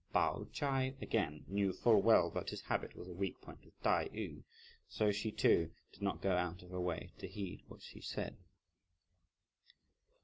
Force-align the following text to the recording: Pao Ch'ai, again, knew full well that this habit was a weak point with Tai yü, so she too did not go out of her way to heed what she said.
Pao 0.11 0.47
Ch'ai, 0.51 0.95
again, 0.99 1.45
knew 1.47 1.71
full 1.71 2.01
well 2.01 2.31
that 2.31 2.47
this 2.47 2.61
habit 2.63 2.95
was 2.95 3.07
a 3.07 3.13
weak 3.13 3.39
point 3.39 3.63
with 3.63 3.79
Tai 3.83 4.07
yü, 4.09 4.41
so 4.89 5.11
she 5.11 5.31
too 5.31 5.69
did 5.91 6.01
not 6.01 6.23
go 6.23 6.31
out 6.31 6.63
of 6.63 6.71
her 6.71 6.81
way 6.81 7.11
to 7.19 7.27
heed 7.27 7.61
what 7.67 7.83
she 7.83 8.01
said. 8.01 8.35